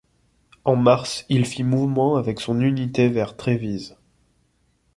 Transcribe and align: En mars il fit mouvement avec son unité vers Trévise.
En 0.65 0.75
mars 0.77 1.25
il 1.29 1.45
fit 1.45 1.63
mouvement 1.63 2.15
avec 2.15 2.39
son 2.39 2.59
unité 2.59 3.07
vers 3.07 3.37
Trévise. 3.37 3.97